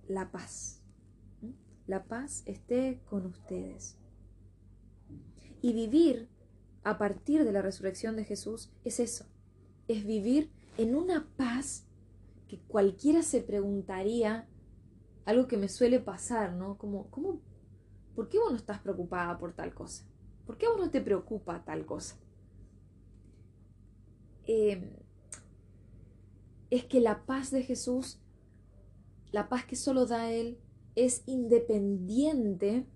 La 0.08 0.32
paz. 0.32 0.82
La 1.86 2.02
paz 2.04 2.42
esté 2.46 3.00
con 3.08 3.26
ustedes. 3.26 3.96
Y 5.60 5.72
vivir 5.72 6.28
a 6.82 6.98
partir 6.98 7.44
de 7.44 7.52
la 7.52 7.62
resurrección 7.62 8.16
de 8.16 8.24
Jesús 8.24 8.72
es 8.84 8.98
eso, 8.98 9.26
es 9.86 10.04
vivir 10.04 10.50
en 10.76 10.96
una 10.96 11.28
paz 11.36 11.86
que 12.48 12.58
cualquiera 12.58 13.22
se 13.22 13.40
preguntaría, 13.40 14.48
algo 15.24 15.46
que 15.46 15.56
me 15.56 15.68
suele 15.68 16.00
pasar, 16.00 16.54
¿no? 16.54 16.76
Como, 16.76 17.08
¿cómo, 17.10 17.40
¿por 18.16 18.28
qué 18.28 18.40
vos 18.40 18.50
no 18.50 18.56
estás 18.56 18.80
preocupada 18.80 19.38
por 19.38 19.52
tal 19.52 19.72
cosa? 19.74 20.04
¿Por 20.44 20.58
qué 20.58 20.66
vos 20.66 20.78
no 20.78 20.90
te 20.90 21.00
preocupa 21.00 21.64
tal 21.64 21.86
cosa? 21.86 22.16
Em, 24.46 24.90
es 26.70 26.84
que 26.84 27.00
la 27.00 27.24
paz 27.26 27.50
de 27.50 27.62
Jesús, 27.62 28.18
la 29.30 29.48
paz 29.48 29.64
que 29.64 29.76
solo 29.76 30.06
da 30.06 30.30
Él, 30.30 30.58
es 30.94 31.22
independiente 31.26 32.86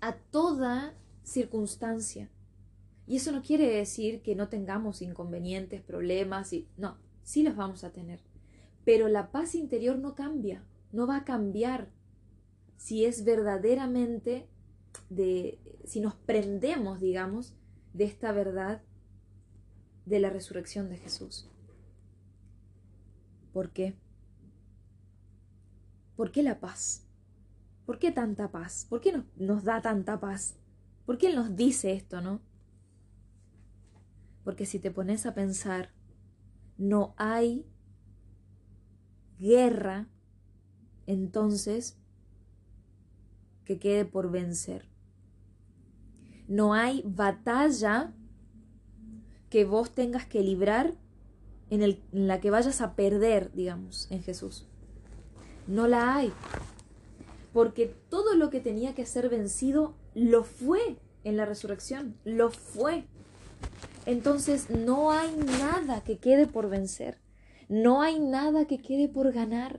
a 0.00 0.16
toda 0.16 0.94
circunstancia. 1.22 2.30
Y 3.06 3.16
eso 3.16 3.32
no 3.32 3.42
quiere 3.42 3.68
decir 3.68 4.22
que 4.22 4.34
no 4.34 4.48
tengamos 4.48 5.02
inconvenientes, 5.02 5.82
problemas, 5.82 6.52
y 6.52 6.68
no, 6.76 6.96
sí 7.22 7.42
los 7.42 7.56
vamos 7.56 7.84
a 7.84 7.92
tener. 7.92 8.20
Pero 8.84 9.08
la 9.08 9.30
paz 9.30 9.54
interior 9.54 9.98
no 9.98 10.14
cambia, 10.14 10.64
no 10.92 11.06
va 11.06 11.18
a 11.18 11.24
cambiar 11.24 11.90
si 12.76 13.04
es 13.04 13.24
verdaderamente 13.24 14.48
de, 15.10 15.58
si 15.84 16.00
nos 16.00 16.14
prendemos, 16.14 17.00
digamos, 17.00 17.54
de 17.92 18.04
esta 18.04 18.32
verdad 18.32 18.82
de 20.06 20.20
la 20.20 20.30
resurrección 20.30 20.88
de 20.88 20.98
Jesús. 20.98 21.48
¿Por 23.52 23.70
qué? 23.70 23.94
¿Por 26.16 26.30
qué 26.30 26.42
la 26.42 26.60
paz? 26.60 27.06
¿Por 27.86 27.98
qué 27.98 28.12
tanta 28.12 28.50
paz? 28.50 28.86
¿Por 28.88 29.00
qué 29.00 29.22
nos, 29.36 29.64
da 29.64 29.82
tanta 29.82 30.20
paz? 30.20 30.56
¿Por 31.04 31.18
qué 31.18 31.28
Él 31.28 31.36
nos 31.36 31.54
dice 31.54 31.92
esto, 31.92 32.20
no? 32.20 32.40
Porque 34.42 34.66
si 34.66 34.78
te 34.78 34.90
pones 34.90 35.26
a 35.26 35.34
pensar, 35.34 35.90
no 36.76 37.14
hay 37.16 37.66
guerra 39.38 40.08
entonces 41.06 41.98
que 43.64 43.78
quede 43.78 44.04
por 44.04 44.30
vencer. 44.30 44.88
No 46.48 46.74
hay 46.74 47.02
batalla 47.06 48.14
que 49.54 49.64
vos 49.64 49.92
tengas 49.92 50.26
que 50.26 50.40
librar 50.40 50.94
en, 51.70 51.84
el, 51.84 52.02
la 52.10 52.40
que 52.40 52.50
vayas 52.50 52.80
a 52.80 52.96
perder, 52.96 53.52
digamos, 53.52 54.08
en 54.10 54.20
Jesús. 54.20 54.66
No 55.68 55.86
la 55.86 56.16
hay. 56.16 56.32
Porque 57.52 57.94
todo 58.08 58.34
lo 58.34 58.50
que 58.50 58.58
tenía 58.58 58.96
que 58.96 59.06
ser 59.06 59.28
vencido 59.28 59.94
lo 60.12 60.42
fue 60.42 60.96
en 61.22 61.36
la 61.36 61.44
resurrección, 61.44 62.16
lo 62.24 62.50
fue. 62.50 63.04
Entonces 64.06 64.70
no 64.70 65.12
hay 65.12 65.30
nada 65.36 66.00
que 66.00 66.18
quede 66.18 66.48
por 66.48 66.68
vencer, 66.68 67.20
no 67.68 68.02
hay 68.02 68.18
nada 68.18 68.64
que 68.64 68.78
quede 68.78 69.06
por 69.06 69.30
ganar. 69.30 69.78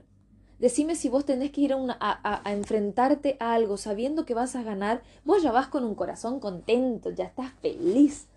Decime 0.58 0.94
si 0.94 1.10
vos 1.10 1.26
tenés 1.26 1.50
que 1.50 1.60
ir 1.60 1.74
a, 1.74 1.86
a, 2.00 2.52
enfrentarte 2.54 3.36
a 3.40 3.52
algo 3.52 3.76
sabiendo 3.76 4.24
que 4.24 4.32
vas 4.32 4.56
a 4.56 4.62
ganar, 4.62 5.02
vos 5.26 5.42
ya 5.42 5.52
vas 5.52 5.68
con 5.68 5.84
un 5.84 5.94
corazón 5.94 6.40
contento, 6.40 7.10
ya 7.10 7.26
estás 7.26 7.52
feliz. 7.60 8.28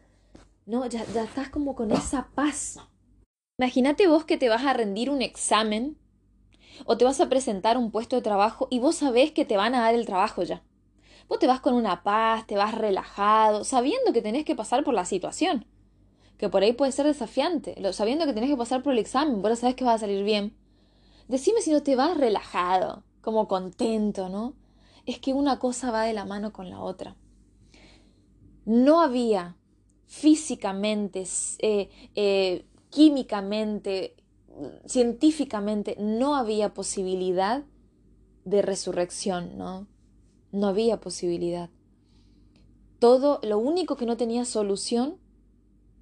¿No? 0.69 0.85
Ya, 0.85 1.03
ya 1.13 1.23
estás 1.23 1.49
como 1.49 1.75
con 1.75 1.91
esa 1.91 2.29
paz. 2.35 2.77
Imagínate 3.57 4.07
vos 4.07 4.23
que 4.23 4.37
te 4.37 4.49
vas 4.49 4.63
a 4.63 4.73
rendir 4.73 5.09
un 5.09 5.21
examen 5.21 5.97
o 6.85 6.95
te 6.95 7.05
vas 7.05 7.19
a 7.19 7.27
presentar 7.27 7.77
un 7.77 7.91
puesto 7.91 8.15
de 8.15 8.21
trabajo 8.21 8.67
y 8.69 8.79
vos 8.79 8.95
sabés 8.95 9.31
que 9.31 9.45
te 9.45 9.57
van 9.57 9.73
a 9.73 9.81
dar 9.81 9.95
el 9.95 10.05
trabajo 10.05 10.43
ya. 10.43 10.63
Vos 11.27 11.39
te 11.39 11.47
vas 11.47 11.59
con 11.59 11.73
una 11.73 12.03
paz, 12.03 12.45
te 12.45 12.55
vas 12.55 12.75
relajado, 12.75 13.63
sabiendo 13.63 14.13
que 14.13 14.21
tenés 14.21 14.45
que 14.45 14.55
pasar 14.55 14.83
por 14.83 14.93
la 14.93 15.05
situación, 15.05 15.65
que 16.37 16.49
por 16.49 16.61
ahí 16.61 16.73
puede 16.73 16.91
ser 16.91 17.07
desafiante, 17.07 17.75
sabiendo 17.91 18.25
que 18.25 18.33
tenés 18.33 18.49
que 18.49 18.57
pasar 18.57 18.83
por 18.83 18.93
el 18.93 18.99
examen, 18.99 19.41
vos 19.41 19.59
sabés 19.59 19.75
que 19.75 19.85
va 19.85 19.93
a 19.93 19.97
salir 19.97 20.23
bien. 20.23 20.55
Decime 21.27 21.61
si 21.61 21.71
no 21.71 21.81
te 21.81 21.95
vas 21.95 22.15
relajado, 22.15 23.03
como 23.21 23.47
contento, 23.47 24.29
¿no? 24.29 24.53
Es 25.05 25.19
que 25.19 25.33
una 25.33 25.57
cosa 25.59 25.91
va 25.91 26.03
de 26.03 26.13
la 26.13 26.25
mano 26.25 26.53
con 26.53 26.69
la 26.69 26.79
otra. 26.79 27.15
No 28.65 29.01
había 29.01 29.55
físicamente, 30.09 31.23
eh, 31.59 31.89
eh, 32.15 32.65
químicamente, 32.89 34.15
científicamente, 34.87 35.95
no 35.99 36.35
había 36.35 36.73
posibilidad 36.73 37.63
de 38.43 38.63
resurrección, 38.63 39.55
¿no? 39.55 39.87
No 40.51 40.67
había 40.67 40.99
posibilidad. 40.99 41.69
Todo, 42.97 43.39
lo 43.43 43.59
único 43.59 43.97
que 43.97 44.07
no 44.07 44.17
tenía 44.17 44.45
solución, 44.45 45.17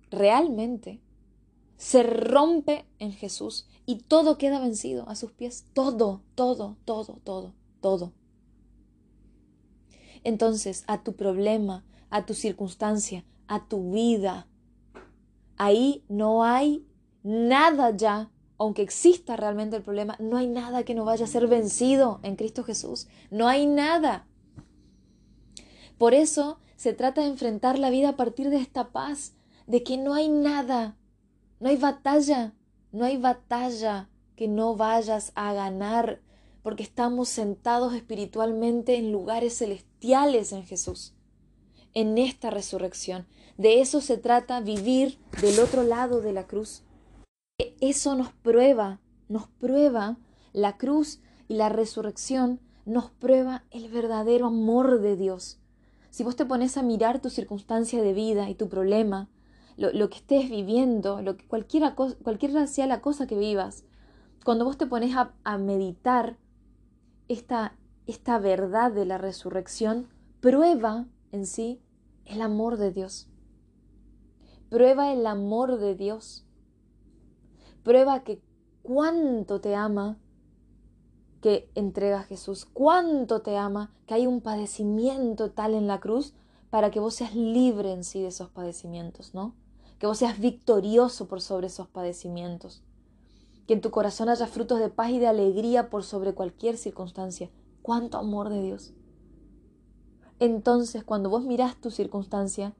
realmente, 0.09 1.01
se 1.75 2.01
rompe 2.01 2.85
en 2.99 3.11
Jesús 3.11 3.67
y 3.85 3.97
todo 3.97 4.37
queda 4.37 4.61
vencido 4.61 5.07
a 5.09 5.15
sus 5.15 5.33
pies. 5.33 5.65
Todo, 5.73 6.23
todo, 6.33 6.77
todo, 6.85 7.19
todo, 7.25 7.53
todo. 7.81 8.13
Entonces, 10.23 10.85
a 10.87 11.03
tu 11.03 11.17
problema, 11.17 11.85
a 12.09 12.25
tu 12.25 12.33
circunstancia, 12.33 13.25
a 13.47 13.67
tu 13.67 13.91
vida, 13.91 14.47
Ahí 15.57 16.05
no 16.07 16.43
hay 16.43 16.85
nada 17.23 17.89
ya, 17.89 18.31
aunque 18.59 18.83
exista 18.83 19.35
realmente 19.35 19.75
el 19.75 19.81
problema, 19.81 20.15
no 20.19 20.37
hay 20.37 20.47
nada 20.47 20.83
que 20.83 20.93
no 20.93 21.03
vaya 21.03 21.25
a 21.25 21.27
ser 21.27 21.47
vencido 21.47 22.19
en 22.21 22.35
Cristo 22.35 22.63
Jesús. 22.63 23.07
No 23.31 23.47
hay 23.47 23.65
nada. 23.65 24.27
Por 25.97 26.13
eso 26.13 26.59
se 26.75 26.93
trata 26.93 27.21
de 27.21 27.27
enfrentar 27.27 27.79
la 27.79 27.89
vida 27.89 28.09
a 28.09 28.15
partir 28.15 28.51
de 28.51 28.57
esta 28.57 28.91
paz, 28.91 29.33
de 29.65 29.81
que 29.81 29.97
no 29.97 30.13
hay 30.13 30.29
nada, 30.29 30.95
no 31.59 31.69
hay 31.69 31.77
batalla, 31.77 32.53
no 32.91 33.05
hay 33.05 33.17
batalla 33.17 34.09
que 34.35 34.47
no 34.47 34.75
vayas 34.75 35.31
a 35.33 35.53
ganar, 35.53 36.21
porque 36.61 36.83
estamos 36.83 37.29
sentados 37.29 37.95
espiritualmente 37.95 38.97
en 38.97 39.11
lugares 39.11 39.57
celestiales 39.57 40.51
en 40.51 40.63
Jesús, 40.63 41.15
en 41.97 42.19
esta 42.19 42.51
resurrección. 42.51 43.25
De 43.57 43.81
eso 43.81 44.01
se 44.01 44.19
trata 44.19 44.61
vivir 44.61 45.17
del 45.41 45.59
otro 45.59 45.81
lado 45.81 46.21
de 46.21 46.31
la 46.31 46.45
cruz. 46.45 46.83
Eso 47.81 48.13
nos 48.13 48.31
prueba, 48.31 48.99
nos 49.29 49.47
prueba 49.47 50.19
la 50.53 50.77
cruz 50.77 51.21
y 51.47 51.55
la 51.55 51.69
resurrección, 51.69 52.59
nos 52.85 53.09
prueba 53.09 53.63
el 53.71 53.89
verdadero 53.89 54.45
amor 54.45 55.01
de 55.01 55.15
Dios. 55.15 55.57
Si 56.11 56.23
vos 56.23 56.35
te 56.35 56.45
pones 56.45 56.77
a 56.77 56.83
mirar 56.83 57.19
tu 57.19 57.31
circunstancia 57.31 58.03
de 58.03 58.13
vida 58.13 58.47
y 58.47 58.53
tu 58.53 58.69
problema, 58.69 59.27
lo, 59.75 60.09
que 60.11 60.17
estés 60.17 60.51
viviendo, 60.51 61.23
lo 61.23 61.35
que, 61.35 61.47
cualquiera, 61.47 61.95
cualquiera 61.95 62.67
sea 62.67 62.85
la 62.85 63.01
cosa 63.01 63.25
que 63.25 63.39
vivas, 63.39 63.85
cuando 64.45 64.65
vos 64.65 64.77
te 64.77 64.85
pones 64.85 65.15
a, 65.15 65.33
a 65.43 65.57
meditar 65.57 66.37
esta, 67.27 67.75
esta 68.05 68.37
verdad 68.37 68.91
de 68.91 69.05
la 69.05 69.17
resurrección, 69.17 70.07
prueba 70.41 71.07
en 71.31 71.47
sí 71.47 71.81
el 72.27 72.41
amor 72.41 72.77
de 72.77 72.91
Dios. 72.91 73.27
Prueba 74.69 75.13
el 75.13 75.25
amor 75.25 75.77
de 75.77 75.95
Dios. 75.95 76.45
Prueba 77.83 78.23
que 78.23 78.41
cuánto 78.83 79.61
te 79.61 79.75
ama 79.75 80.19
que 81.41 81.69
entrega 81.75 82.23
Jesús, 82.23 82.65
cuánto 82.65 83.41
te 83.41 83.57
ama 83.57 83.93
que 84.05 84.15
hay 84.15 84.27
un 84.27 84.41
padecimiento 84.41 85.51
tal 85.51 85.73
en 85.73 85.87
la 85.87 85.99
cruz 85.99 86.33
para 86.69 86.91
que 86.91 86.99
vos 86.99 87.13
seas 87.13 87.35
libre 87.35 87.93
en 87.93 88.03
sí 88.03 88.21
de 88.21 88.27
esos 88.27 88.49
padecimientos, 88.49 89.33
¿no? 89.33 89.55
Que 89.99 90.07
vos 90.07 90.17
seas 90.17 90.39
victorioso 90.39 91.27
por 91.27 91.41
sobre 91.41 91.67
esos 91.67 91.87
padecimientos. 91.87 92.83
Que 93.67 93.73
en 93.73 93.81
tu 93.81 93.91
corazón 93.91 94.29
haya 94.29 94.47
frutos 94.47 94.79
de 94.79 94.89
paz 94.89 95.11
y 95.11 95.19
de 95.19 95.27
alegría 95.27 95.89
por 95.89 96.03
sobre 96.03 96.33
cualquier 96.33 96.77
circunstancia. 96.77 97.49
Cuánto 97.81 98.17
amor 98.17 98.49
de 98.49 98.61
Dios. 98.61 98.93
Entonces, 100.39 101.03
cuando 101.03 101.29
vos 101.29 101.45
mirás 101.45 101.75
tu 101.77 101.89
circunstancia, 101.89 102.73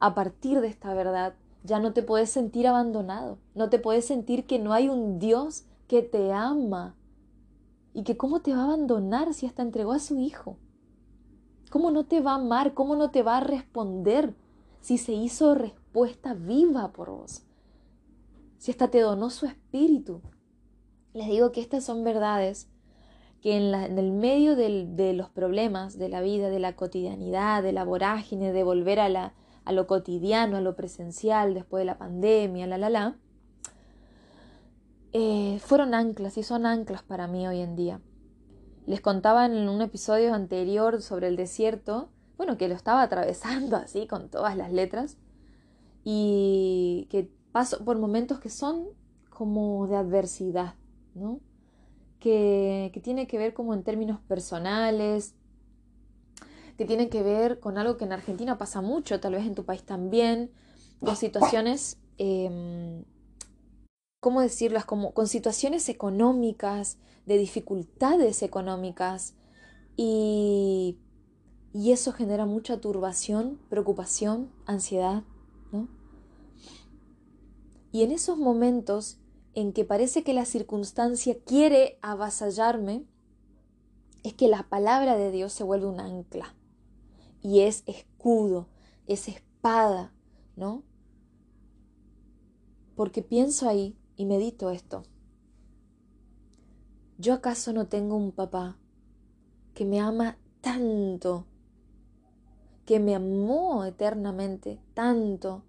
a 0.00 0.14
partir 0.14 0.60
de 0.60 0.68
esta 0.68 0.92
verdad, 0.92 1.34
ya 1.62 1.78
no 1.78 1.92
te 1.92 2.02
puedes 2.02 2.30
sentir 2.30 2.66
abandonado, 2.66 3.38
no 3.54 3.70
te 3.70 3.78
puedes 3.78 4.04
sentir 4.04 4.46
que 4.46 4.58
no 4.58 4.72
hay 4.72 4.88
un 4.88 5.18
Dios 5.18 5.64
que 5.88 6.02
te 6.02 6.32
ama 6.32 6.94
y 7.92 8.02
que 8.02 8.16
cómo 8.16 8.40
te 8.40 8.52
va 8.52 8.62
a 8.62 8.64
abandonar 8.64 9.34
si 9.34 9.46
hasta 9.46 9.62
entregó 9.62 9.92
a 9.92 9.98
su 9.98 10.18
Hijo. 10.18 10.56
¿Cómo 11.70 11.90
no 11.90 12.04
te 12.04 12.20
va 12.20 12.32
a 12.32 12.36
amar? 12.36 12.74
¿Cómo 12.74 12.96
no 12.96 13.10
te 13.10 13.22
va 13.22 13.38
a 13.38 13.40
responder 13.40 14.34
si 14.80 14.98
se 14.98 15.12
hizo 15.12 15.54
respuesta 15.54 16.34
viva 16.34 16.92
por 16.92 17.10
vos? 17.10 17.42
Si 18.58 18.70
hasta 18.70 18.88
te 18.88 19.00
donó 19.00 19.30
su 19.30 19.46
espíritu. 19.46 20.20
Les 21.12 21.28
digo 21.28 21.52
que 21.52 21.60
estas 21.60 21.84
son 21.84 22.04
verdades 22.04 22.68
que 23.46 23.56
en, 23.56 23.72
el 23.96 24.10
medio 24.10 24.56
de 24.56 25.12
los 25.12 25.30
problemas 25.30 25.96
de 25.96 26.08
la 26.08 26.20
vida, 26.20 26.48
de 26.48 26.58
la 26.58 26.74
cotidianidad, 26.74 27.62
de 27.62 27.70
la 27.70 27.84
vorágine, 27.84 28.52
de 28.52 28.64
volver 28.64 28.98
a 28.98 29.32
lo 29.70 29.86
cotidiano, 29.86 30.56
a 30.56 30.60
lo 30.60 30.74
presencial, 30.74 31.54
después 31.54 31.82
de 31.82 31.84
la 31.84 31.96
pandemia, 31.96 32.66
la, 32.66 32.76
la, 32.76 32.90
la, 32.90 33.16
eh, 35.12 35.60
fueron 35.60 35.94
anclas 35.94 36.36
y 36.38 36.42
son 36.42 36.66
anclas 36.66 37.04
para 37.04 37.28
mí 37.28 37.46
hoy 37.46 37.60
en 37.60 37.76
día. 37.76 38.00
Les 38.84 39.00
contaba 39.00 39.46
en 39.46 39.68
un 39.68 39.80
episodio 39.80 40.34
anterior 40.34 41.00
sobre 41.00 41.28
el 41.28 41.36
desierto, 41.36 42.08
bueno, 42.36 42.58
que 42.58 42.66
lo 42.66 42.74
estaba 42.74 43.02
atravesando 43.02 43.76
así 43.76 44.08
con 44.08 44.28
todas 44.28 44.56
las 44.56 44.72
letras 44.72 45.18
y 46.02 47.06
que 47.10 47.30
paso 47.52 47.84
por 47.84 47.96
momentos 47.96 48.40
que 48.40 48.50
son 48.50 48.88
como 49.30 49.86
de 49.86 49.94
adversidad, 49.94 50.74
¿no? 51.14 51.38
Que, 52.26 53.00
tiene 53.04 53.28
que 53.28 53.38
ver 53.38 53.54
como 53.54 53.72
en 53.72 53.84
términos 53.84 54.18
personales, 54.18 55.36
que 56.76 56.84
tienen 56.84 57.08
que 57.08 57.22
ver 57.22 57.60
con 57.60 57.78
algo 57.78 57.96
que 57.96 58.04
en 58.04 58.10
Argentina 58.10 58.58
pasa 58.58 58.80
mucho, 58.80 59.20
tal 59.20 59.34
vez 59.34 59.46
en 59.46 59.54
tu 59.54 59.64
país 59.64 59.84
también, 59.84 60.50
con 60.98 61.14
situaciones, 61.14 62.00
em, 62.18 63.04
¿cómo 64.18 64.40
decirlas? 64.40 64.84
Como 64.84 65.14
con 65.14 65.28
situaciones 65.28 65.88
económicas, 65.88 66.98
de 67.26 67.38
dificultades 67.38 68.42
económicas, 68.42 69.36
y, 69.96 70.98
y 71.72 71.92
eso 71.92 72.12
genera 72.12 72.44
mucha 72.44 72.80
turbación, 72.80 73.60
preocupación, 73.68 74.50
ansiedad, 74.66 75.22
¿no? 75.70 75.86
Y 77.92 78.02
en 78.02 78.10
esos 78.10 78.36
momentos 78.36 79.20
en 79.56 79.72
que 79.72 79.86
parece 79.86 80.22
que 80.22 80.34
la 80.34 80.44
circunstancia 80.44 81.34
quiere 81.42 81.98
avasallarme, 82.02 83.06
es 84.22 84.34
que 84.34 84.48
la 84.48 84.68
palabra 84.68 85.16
de 85.16 85.32
Dios 85.32 85.54
se 85.54 85.64
vuelve 85.64 85.86
un 85.86 85.98
ancla 85.98 86.54
y 87.40 87.60
es 87.60 87.82
escudo, 87.86 88.68
es 89.06 89.28
espada, 89.28 90.12
¿no? 90.56 90.82
Porque 92.96 93.22
pienso 93.22 93.66
ahí 93.66 93.96
y 94.16 94.26
medito 94.26 94.70
esto. 94.70 95.04
¿Yo 97.16 97.32
acaso 97.32 97.72
no 97.72 97.88
tengo 97.88 98.14
un 98.14 98.32
papá 98.32 98.76
que 99.72 99.86
me 99.86 100.00
ama 100.00 100.36
tanto, 100.60 101.46
que 102.84 103.00
me 103.00 103.14
amó 103.14 103.86
eternamente 103.86 104.82
tanto, 104.92 105.64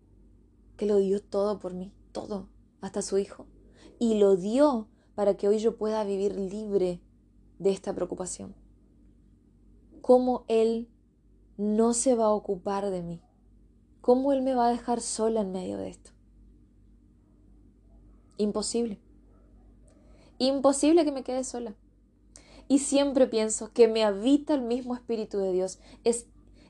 que 0.76 0.86
lo 0.88 0.98
dio 0.98 1.24
todo 1.24 1.60
por 1.60 1.74
mí, 1.74 1.94
todo, 2.12 2.50
hasta 2.82 3.02
su 3.02 3.18
hijo, 3.18 3.46
y 4.00 4.20
lo 4.20 4.36
dio 4.36 4.88
para 5.16 5.36
que 5.36 5.48
hoy 5.48 5.60
yo 5.60 5.78
pueda 5.78 6.04
vivir 6.04 6.36
libre 6.36 7.02
de 7.60 7.72
esta 7.72 7.94
preocupación? 7.94 8.56
¿Cómo 10.02 10.46
Él 10.48 10.90
no 11.58 11.94
se 11.94 12.16
va 12.16 12.26
a 12.26 12.32
ocupar 12.32 12.90
de 12.90 13.02
mí. 13.02 13.20
¿Cómo 14.02 14.32
Él 14.32 14.42
me 14.42 14.54
va 14.54 14.68
a 14.68 14.72
dejar 14.72 15.02
sola 15.02 15.42
en 15.42 15.52
medio 15.52 15.78
de 15.78 15.90
esto? 15.90 16.12
Imposible. 18.38 19.00
Imposible 20.38 21.04
que 21.04 21.12
me 21.12 21.24
quede 21.24 21.44
sola. 21.44 21.76
Y 22.68 22.80
siempre 22.80 23.28
pienso 23.28 23.72
que 23.74 23.88
me 23.88 24.04
habita 24.04 24.54
el 24.54 24.62
mismo 24.62 24.94
Espíritu 24.94 25.40
de 25.40 25.52
Dios. 25.52 25.80
Es, 26.04 26.28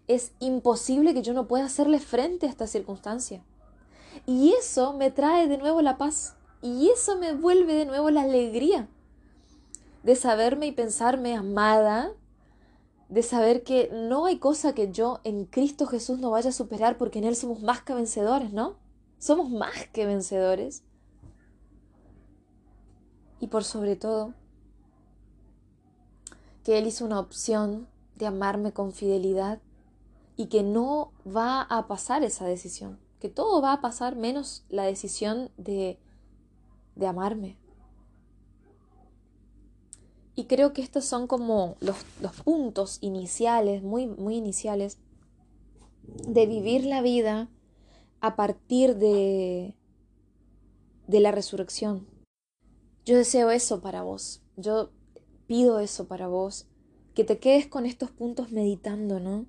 es 0.08 0.32
imposible 0.40 1.14
que 1.14 1.22
yo 1.22 1.34
no 1.34 1.48
pueda 1.48 1.66
hacerle 1.66 2.00
frente 2.00 2.46
a 2.46 2.50
esta 2.50 2.66
circunstancia. 2.66 3.44
Y 4.26 4.54
eso 4.54 4.94
me 4.94 5.12
trae 5.12 5.48
de 5.48 5.58
nuevo 5.58 5.82
la 5.82 5.98
paz. 5.98 6.37
Y 6.62 6.90
eso 6.90 7.18
me 7.18 7.34
vuelve 7.34 7.74
de 7.74 7.86
nuevo 7.86 8.10
la 8.10 8.22
alegría 8.22 8.88
de 10.04 10.16
saberme 10.16 10.68
y 10.68 10.72
pensarme 10.72 11.36
amada, 11.36 12.14
de 13.10 13.24
saber 13.24 13.64
que 13.64 13.90
no 13.92 14.26
hay 14.26 14.40
cosa 14.40 14.74
que 14.74 14.92
yo 14.92 15.20
en 15.26 15.46
Cristo 15.46 15.86
Jesús 15.86 16.20
no 16.20 16.32
vaya 16.32 16.50
a 16.50 16.54
superar 16.54 16.98
porque 16.98 17.20
en 17.20 17.26
Él 17.26 17.36
somos 17.36 17.62
más 17.62 17.82
que 17.82 17.94
vencedores, 17.94 18.54
¿no? 18.54 18.78
Somos 19.20 19.50
más 19.50 19.88
que 19.92 20.06
vencedores. 20.06 20.84
Y 23.40 23.48
por 23.48 23.64
sobre 23.64 23.96
todo, 23.96 24.34
que 26.64 26.78
Él 26.78 26.88
hizo 26.88 27.04
una 27.06 27.20
opción 27.20 27.88
de 28.16 28.28
amarme 28.28 28.72
con 28.72 28.94
fidelidad 28.94 29.60
y 30.38 30.48
que 30.48 30.64
no 30.64 31.12
va 31.26 31.62
a 31.62 31.88
pasar 31.88 32.24
esa 32.24 32.46
decisión, 32.46 32.98
que 33.20 33.28
todo 33.28 33.62
va 33.62 33.74
a 33.74 33.82
pasar 33.82 34.16
menos 34.16 34.64
la 34.70 34.84
decisión 34.84 35.52
de, 35.58 36.00
de 36.98 37.08
amarme. 37.08 37.58
Y 40.36 40.46
creo 40.46 40.74
que 40.74 40.82
estos 40.82 41.06
son 41.06 41.28
como 41.28 41.78
los, 41.80 41.98
los 42.22 42.42
puntos 42.42 43.00
iniciales, 43.02 43.82
muy, 43.82 44.06
muy 44.06 44.36
iniciales, 44.36 45.00
de 46.28 46.46
vivir 46.46 46.86
la 46.86 47.02
vida 47.02 47.50
a 48.22 48.36
partir 48.36 48.96
de, 48.98 49.76
de 51.08 51.20
la 51.20 51.32
resurrección. 51.32 52.08
Yo 53.06 53.18
deseo 53.18 53.50
eso 53.52 53.82
para 53.82 54.04
vos. 54.04 54.42
Yo 54.58 54.92
pido 55.48 55.80
eso 55.80 56.08
para 56.08 56.28
vos. 56.28 56.68
Que 57.16 57.24
te 57.24 57.40
quedes 57.40 57.68
con 57.68 57.86
estos 57.86 58.12
puntos 58.12 58.52
meditando, 58.52 59.20
¿no? 59.20 59.48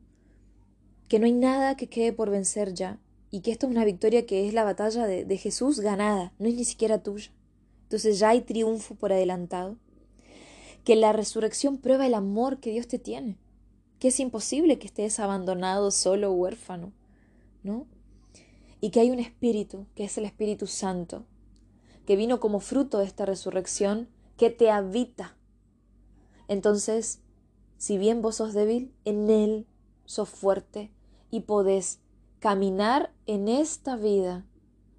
que 1.08 1.18
no 1.18 1.26
hay 1.26 1.32
nada 1.32 1.76
que 1.76 1.88
quede 1.88 2.12
por 2.12 2.30
vencer 2.30 2.74
ya, 2.74 3.00
y 3.30 3.40
que 3.40 3.50
esto 3.50 3.66
es 3.66 3.72
una 3.72 3.84
victoria 3.84 4.26
que 4.26 4.46
es 4.46 4.54
la 4.54 4.64
batalla 4.64 5.06
de, 5.06 5.24
de 5.24 5.36
Jesús 5.38 5.80
ganada, 5.80 6.32
no 6.38 6.48
es 6.48 6.54
ni 6.54 6.64
siquiera 6.64 7.02
tuya. 7.02 7.32
Entonces 7.88 8.18
ya 8.18 8.28
hay 8.28 8.42
triunfo 8.42 8.96
por 8.96 9.14
adelantado. 9.14 9.78
Que 10.84 10.94
la 10.94 11.14
resurrección 11.14 11.78
prueba 11.78 12.06
el 12.06 12.12
amor 12.12 12.60
que 12.60 12.70
Dios 12.70 12.86
te 12.86 12.98
tiene, 12.98 13.38
que 13.98 14.08
es 14.08 14.20
imposible 14.20 14.78
que 14.78 14.86
estés 14.86 15.18
abandonado, 15.18 15.90
solo, 15.90 16.30
huérfano, 16.32 16.92
¿no? 17.62 17.86
Y 18.82 18.90
que 18.90 19.00
hay 19.00 19.10
un 19.10 19.20
espíritu, 19.20 19.86
que 19.94 20.04
es 20.04 20.18
el 20.18 20.26
Espíritu 20.26 20.66
Santo, 20.66 21.24
que 22.04 22.14
vino 22.14 22.40
como 22.40 22.60
fruto 22.60 22.98
de 22.98 23.06
esta 23.06 23.24
resurrección, 23.24 24.10
que 24.36 24.50
te 24.50 24.70
habita. 24.70 25.38
Entonces, 26.46 27.22
si 27.78 27.96
bien 27.96 28.20
vos 28.20 28.36
sos 28.36 28.52
débil, 28.52 28.92
en 29.06 29.30
Él 29.30 29.66
sos 30.04 30.28
fuerte 30.28 30.92
y 31.30 31.40
podés 31.40 32.00
caminar 32.38 33.14
en 33.24 33.48
esta 33.48 33.96
vida 33.96 34.44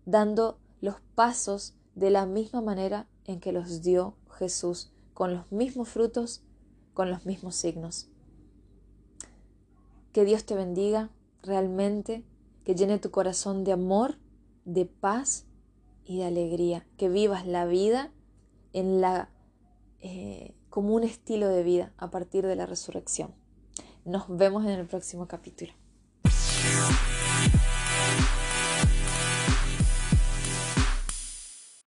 dando 0.05 0.57
los 0.81 0.95
pasos 1.13 1.75
de 1.99 2.11
la 2.11 2.25
misma 2.25 2.61
manera 2.61 3.07
en 3.25 3.41
que 3.41 3.51
los 3.51 3.81
dio 3.81 4.15
Jesús, 4.31 4.89
con 5.13 5.33
los 5.33 5.51
mismos 5.51 5.89
frutos, 5.89 6.41
con 6.93 7.09
los 7.09 7.25
mismos 7.25 7.55
signos. 7.55 8.07
Que 10.13 10.23
Dios 10.23 10.45
te 10.45 10.55
bendiga 10.55 11.09
realmente, 11.43 12.23
que 12.63 12.73
llene 12.73 12.99
tu 12.99 13.11
corazón 13.11 13.65
de 13.65 13.73
amor, 13.73 14.17
de 14.63 14.85
paz 14.85 15.45
y 16.05 16.19
de 16.19 16.25
alegría, 16.25 16.87
que 16.97 17.09
vivas 17.09 17.45
la 17.45 17.65
vida 17.65 18.13
en 18.71 19.01
la, 19.01 19.29
eh, 19.99 20.55
como 20.69 20.95
un 20.95 21.03
estilo 21.03 21.49
de 21.49 21.63
vida 21.63 21.91
a 21.97 22.09
partir 22.09 22.45
de 22.45 22.55
la 22.55 22.65
resurrección. 22.65 23.35
Nos 24.05 24.25
vemos 24.29 24.63
en 24.63 24.71
el 24.71 24.87
próximo 24.87 25.27
capítulo. 25.27 25.73